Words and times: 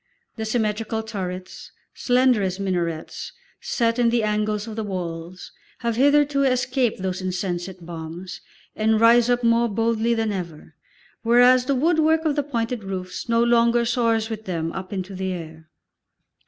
The 0.35 0.45
symmetrical 0.45 1.03
turrets, 1.03 1.71
slender 1.93 2.41
as 2.41 2.59
minarets, 2.59 3.33
set 3.59 3.99
in 3.99 4.09
the 4.09 4.23
angles 4.23 4.65
of 4.65 4.75
the 4.75 4.83
walls, 4.83 5.51
have 5.81 5.95
hitherto 5.95 6.41
escaped 6.41 7.03
those 7.03 7.21
insensate 7.21 7.85
bombs 7.85 8.41
and 8.75 8.99
rise 8.99 9.29
up 9.29 9.43
more 9.43 9.69
boldly 9.69 10.15
than 10.15 10.31
ever, 10.31 10.73
whereas 11.21 11.65
the 11.65 11.75
woodwork 11.75 12.25
of 12.25 12.35
the 12.35 12.41
pointed 12.41 12.83
roofs 12.83 13.29
no 13.29 13.43
longer 13.43 13.85
soars 13.85 14.27
with 14.27 14.45
them 14.45 14.71
up 14.71 14.91
into 14.91 15.13
the 15.13 15.33
air. 15.33 15.69